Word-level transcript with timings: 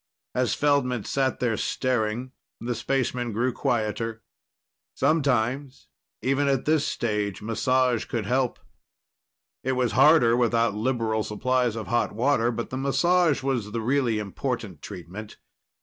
As 0.33 0.55
Feldman 0.55 1.03
sat 1.03 1.39
there 1.39 1.55
staring, 1.57 2.31
the 2.59 2.73
spaceman 2.73 3.31
grew 3.33 3.53
quieter. 3.53 4.23
Sometimes, 4.95 5.89
even 6.23 6.47
at 6.47 6.65
this 6.65 6.87
stage, 6.87 7.43
massage 7.43 8.05
could 8.05 8.25
help. 8.25 8.57
It 9.63 9.73
was 9.73 9.91
harder 9.91 10.35
without 10.35 10.73
liberal 10.73 11.21
supplies 11.23 11.75
of 11.75 11.85
hot 11.85 12.13
water, 12.13 12.49
but 12.49 12.71
the 12.71 12.77
massage 12.77 13.43
was 13.43 13.73
the 13.73 13.81
really 13.81 14.17
important 14.17 14.81
treatment. 14.81 15.37